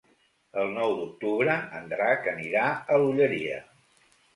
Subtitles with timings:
[0.61, 3.67] El nou d'octubre en Drac anirà a l'Olleria.